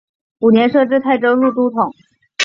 [0.39, 1.93] 五年设置泰州路都统。